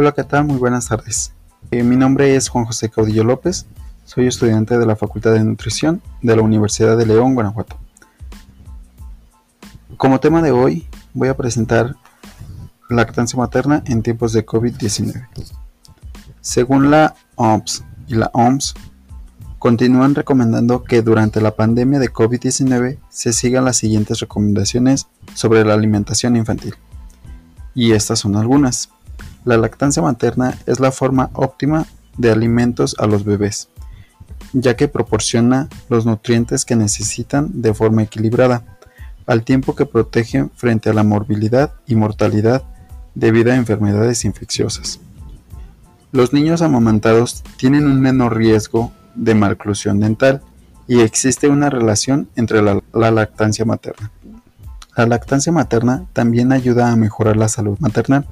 Hola, 0.00 0.12
¿qué 0.12 0.22
tal? 0.22 0.44
Muy 0.44 0.58
buenas 0.58 0.86
tardes. 0.86 1.32
Eh, 1.72 1.82
mi 1.82 1.96
nombre 1.96 2.36
es 2.36 2.48
Juan 2.48 2.66
José 2.66 2.88
Caudillo 2.88 3.24
López, 3.24 3.66
soy 4.04 4.28
estudiante 4.28 4.78
de 4.78 4.86
la 4.86 4.94
Facultad 4.94 5.32
de 5.32 5.42
Nutrición 5.42 6.00
de 6.22 6.36
la 6.36 6.42
Universidad 6.42 6.96
de 6.96 7.04
León, 7.04 7.34
Guanajuato. 7.34 7.76
Como 9.96 10.20
tema 10.20 10.40
de 10.40 10.52
hoy 10.52 10.86
voy 11.14 11.26
a 11.26 11.36
presentar 11.36 11.96
lactancia 12.88 13.36
materna 13.36 13.82
en 13.86 14.04
tiempos 14.04 14.32
de 14.32 14.46
COVID-19. 14.46 15.26
Según 16.42 16.92
la 16.92 17.16
OMS 17.34 17.82
y 18.06 18.14
la 18.14 18.30
OMS, 18.34 18.74
continúan 19.58 20.14
recomendando 20.14 20.84
que 20.84 21.02
durante 21.02 21.40
la 21.40 21.56
pandemia 21.56 21.98
de 21.98 22.12
COVID-19 22.12 23.00
se 23.08 23.32
sigan 23.32 23.64
las 23.64 23.78
siguientes 23.78 24.20
recomendaciones 24.20 25.08
sobre 25.34 25.64
la 25.64 25.74
alimentación 25.74 26.36
infantil. 26.36 26.76
Y 27.74 27.94
estas 27.94 28.20
son 28.20 28.36
algunas. 28.36 28.90
La 29.44 29.56
lactancia 29.56 30.02
materna 30.02 30.58
es 30.66 30.80
la 30.80 30.92
forma 30.92 31.30
óptima 31.32 31.86
de 32.16 32.30
alimentos 32.30 32.96
a 32.98 33.06
los 33.06 33.24
bebés, 33.24 33.68
ya 34.52 34.76
que 34.76 34.88
proporciona 34.88 35.68
los 35.88 36.04
nutrientes 36.04 36.64
que 36.64 36.76
necesitan 36.76 37.62
de 37.62 37.72
forma 37.74 38.02
equilibrada, 38.02 38.78
al 39.26 39.44
tiempo 39.44 39.74
que 39.76 39.86
protege 39.86 40.48
frente 40.54 40.90
a 40.90 40.94
la 40.94 41.02
morbilidad 41.02 41.74
y 41.86 41.94
mortalidad 41.94 42.64
debido 43.14 43.52
a 43.52 43.56
enfermedades 43.56 44.24
infecciosas. 44.24 45.00
Los 46.12 46.32
niños 46.32 46.62
amamantados 46.62 47.44
tienen 47.58 47.86
un 47.86 48.00
menor 48.00 48.36
riesgo 48.36 48.92
de 49.14 49.34
malclusión 49.34 50.00
dental 50.00 50.40
y 50.86 51.00
existe 51.00 51.48
una 51.48 51.68
relación 51.68 52.28
entre 52.34 52.62
la, 52.62 52.80
la, 52.94 53.10
lactancia 53.10 53.66
materna. 53.66 54.10
La 54.96 55.06
lactancia 55.06 55.52
materna 55.52 56.06
también 56.14 56.50
ayuda 56.50 56.90
a 56.90 56.96
mejorar 56.96 57.36
la 57.36 57.48
salud 57.48 57.78
maternal, 57.80 58.26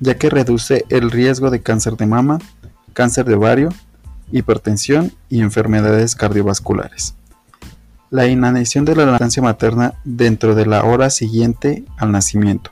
ya 0.00 0.16
que 0.16 0.30
reduce 0.30 0.84
el 0.88 1.10
riesgo 1.10 1.50
de 1.50 1.60
cáncer 1.60 1.96
de 1.96 2.06
mama, 2.06 2.38
cáncer 2.92 3.24
de 3.26 3.34
ovario, 3.34 3.70
hipertensión 4.32 5.12
y 5.28 5.40
enfermedades 5.40 6.14
cardiovasculares. 6.14 7.14
La 8.10 8.26
inanición 8.26 8.84
de 8.84 8.96
la 8.96 9.06
lactancia 9.06 9.42
materna 9.42 9.94
dentro 10.04 10.54
de 10.54 10.66
la 10.66 10.84
hora 10.84 11.10
siguiente 11.10 11.84
al 11.98 12.12
nacimiento. 12.12 12.70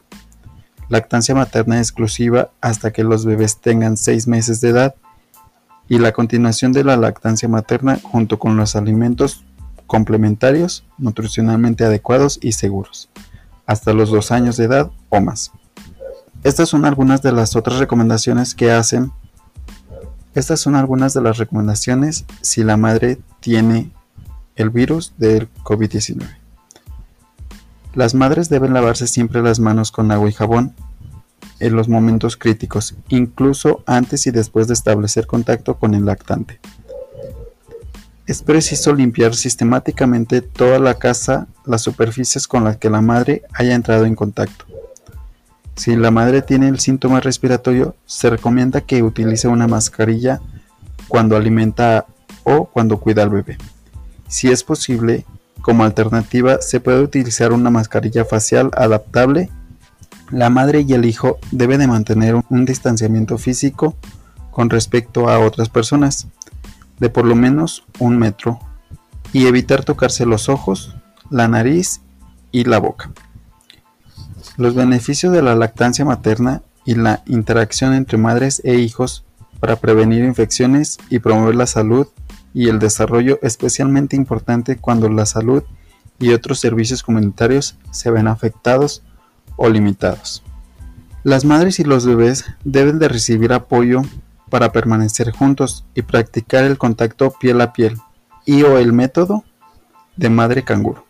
Lactancia 0.88 1.34
materna 1.34 1.78
exclusiva 1.78 2.50
hasta 2.60 2.92
que 2.92 3.04
los 3.04 3.24
bebés 3.24 3.58
tengan 3.58 3.96
6 3.96 4.28
meses 4.28 4.60
de 4.60 4.70
edad 4.70 4.94
y 5.88 5.98
la 5.98 6.12
continuación 6.12 6.72
de 6.72 6.84
la 6.84 6.96
lactancia 6.96 7.48
materna 7.48 7.98
junto 8.02 8.38
con 8.38 8.56
los 8.56 8.76
alimentos 8.76 9.44
complementarios, 9.86 10.84
nutricionalmente 10.98 11.84
adecuados 11.84 12.38
y 12.42 12.52
seguros, 12.52 13.08
hasta 13.66 13.92
los 13.92 14.10
2 14.10 14.32
años 14.32 14.56
de 14.56 14.64
edad 14.64 14.90
o 15.10 15.20
más. 15.20 15.52
Estas 16.42 16.68
son 16.68 16.84
algunas 16.84 17.22
de 17.22 17.32
las 17.32 17.56
otras 17.56 17.78
recomendaciones 17.78 18.54
que 18.54 18.70
hacen. 18.70 19.12
Estas 20.34 20.60
son 20.60 20.76
algunas 20.76 21.14
de 21.14 21.22
las 21.22 21.38
recomendaciones 21.38 22.24
si 22.40 22.62
la 22.62 22.76
madre 22.76 23.18
tiene 23.40 23.90
el 24.54 24.70
virus 24.70 25.14
del 25.18 25.48
COVID-19. 25.64 26.26
Las 27.94 28.14
madres 28.14 28.48
deben 28.48 28.74
lavarse 28.74 29.06
siempre 29.06 29.42
las 29.42 29.58
manos 29.58 29.90
con 29.90 30.10
agua 30.10 30.28
y 30.28 30.32
jabón 30.32 30.74
en 31.60 31.74
los 31.74 31.88
momentos 31.88 32.36
críticos, 32.36 32.94
incluso 33.08 33.82
antes 33.86 34.26
y 34.26 34.30
después 34.30 34.68
de 34.68 34.74
establecer 34.74 35.26
contacto 35.26 35.78
con 35.78 35.94
el 35.94 36.04
lactante. 36.04 36.60
Es 38.26 38.42
preciso 38.42 38.92
limpiar 38.94 39.34
sistemáticamente 39.34 40.42
toda 40.42 40.78
la 40.78 40.94
casa, 40.94 41.46
las 41.64 41.82
superficies 41.82 42.48
con 42.48 42.64
las 42.64 42.76
que 42.76 42.90
la 42.90 43.00
madre 43.00 43.42
haya 43.54 43.74
entrado 43.74 44.04
en 44.04 44.16
contacto. 44.16 44.66
Si 45.76 45.94
la 45.94 46.10
madre 46.10 46.40
tiene 46.40 46.68
el 46.68 46.80
síntoma 46.80 47.20
respiratorio, 47.20 47.94
se 48.06 48.30
recomienda 48.30 48.80
que 48.80 49.02
utilice 49.02 49.46
una 49.46 49.68
mascarilla 49.68 50.40
cuando 51.06 51.36
alimenta 51.36 52.06
o 52.44 52.64
cuando 52.64 52.98
cuida 52.98 53.22
al 53.22 53.30
bebé. 53.30 53.58
Si 54.26 54.48
es 54.48 54.64
posible, 54.64 55.26
como 55.60 55.84
alternativa, 55.84 56.62
se 56.62 56.80
puede 56.80 57.02
utilizar 57.02 57.52
una 57.52 57.70
mascarilla 57.70 58.24
facial 58.24 58.70
adaptable. 58.74 59.50
La 60.30 60.48
madre 60.48 60.84
y 60.86 60.92
el 60.94 61.04
hijo 61.04 61.38
deben 61.50 61.80
de 61.80 61.88
mantener 61.88 62.36
un 62.48 62.64
distanciamiento 62.64 63.36
físico 63.36 63.96
con 64.50 64.70
respecto 64.70 65.28
a 65.28 65.38
otras 65.38 65.68
personas, 65.68 66.28
de 66.98 67.10
por 67.10 67.26
lo 67.26 67.36
menos 67.36 67.84
un 67.98 68.18
metro, 68.18 68.58
y 69.32 69.46
evitar 69.46 69.84
tocarse 69.84 70.24
los 70.24 70.48
ojos, 70.48 70.96
la 71.30 71.48
nariz 71.48 72.00
y 72.50 72.64
la 72.64 72.78
boca. 72.78 73.12
Los 74.56 74.74
beneficios 74.74 75.32
de 75.32 75.42
la 75.42 75.54
lactancia 75.54 76.04
materna 76.06 76.62
y 76.86 76.94
la 76.94 77.22
interacción 77.26 77.92
entre 77.92 78.16
madres 78.16 78.62
e 78.64 78.76
hijos 78.76 79.24
para 79.60 79.76
prevenir 79.76 80.24
infecciones 80.24 80.98
y 81.10 81.18
promover 81.18 81.56
la 81.56 81.66
salud 81.66 82.06
y 82.54 82.68
el 82.68 82.78
desarrollo 82.78 83.38
especialmente 83.42 84.16
importante 84.16 84.76
cuando 84.76 85.10
la 85.10 85.26
salud 85.26 85.62
y 86.18 86.32
otros 86.32 86.58
servicios 86.58 87.02
comunitarios 87.02 87.76
se 87.90 88.10
ven 88.10 88.28
afectados 88.28 89.02
o 89.56 89.68
limitados. 89.68 90.42
Las 91.22 91.44
madres 91.44 91.78
y 91.78 91.84
los 91.84 92.06
bebés 92.06 92.46
deben 92.64 92.98
de 92.98 93.08
recibir 93.08 93.52
apoyo 93.52 94.02
para 94.48 94.72
permanecer 94.72 95.32
juntos 95.32 95.84
y 95.94 96.02
practicar 96.02 96.64
el 96.64 96.78
contacto 96.78 97.34
piel 97.38 97.60
a 97.60 97.74
piel 97.74 97.98
y 98.46 98.62
o 98.62 98.78
el 98.78 98.94
método 98.94 99.44
de 100.16 100.30
madre 100.30 100.62
canguro 100.62 101.05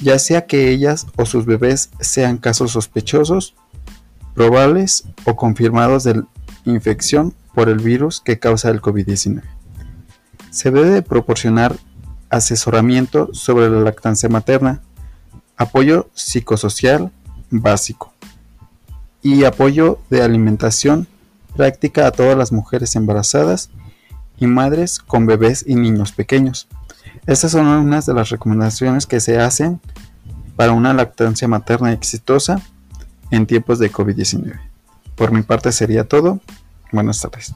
ya 0.00 0.18
sea 0.18 0.46
que 0.46 0.70
ellas 0.70 1.06
o 1.16 1.26
sus 1.26 1.46
bebés 1.46 1.90
sean 2.00 2.38
casos 2.38 2.72
sospechosos, 2.72 3.54
probables 4.34 5.04
o 5.24 5.36
confirmados 5.36 6.04
de 6.04 6.22
infección 6.64 7.34
por 7.54 7.68
el 7.68 7.78
virus 7.78 8.20
que 8.20 8.38
causa 8.38 8.70
el 8.70 8.82
COVID-19. 8.82 9.42
Se 10.50 10.70
debe 10.70 11.02
proporcionar 11.02 11.76
asesoramiento 12.28 13.30
sobre 13.32 13.70
la 13.70 13.80
lactancia 13.80 14.28
materna, 14.28 14.82
apoyo 15.56 16.10
psicosocial 16.14 17.12
básico 17.50 18.12
y 19.22 19.44
apoyo 19.44 19.98
de 20.10 20.22
alimentación 20.22 21.06
práctica 21.56 22.06
a 22.06 22.12
todas 22.12 22.36
las 22.36 22.52
mujeres 22.52 22.94
embarazadas 22.96 23.70
y 24.38 24.46
madres 24.46 24.98
con 24.98 25.26
bebés 25.26 25.64
y 25.66 25.74
niños 25.74 26.12
pequeños. 26.12 26.68
Estas 27.26 27.52
son 27.52 27.66
algunas 27.66 28.06
de 28.06 28.14
las 28.14 28.30
recomendaciones 28.30 29.06
que 29.06 29.20
se 29.20 29.40
hacen 29.40 29.80
para 30.54 30.72
una 30.72 30.94
lactancia 30.94 31.48
materna 31.48 31.92
exitosa 31.92 32.60
en 33.30 33.46
tiempos 33.46 33.78
de 33.78 33.92
COVID-19. 33.92 34.58
Por 35.16 35.32
mi 35.32 35.42
parte 35.42 35.72
sería 35.72 36.04
todo. 36.04 36.40
Buenas 36.92 37.20
tardes. 37.20 37.54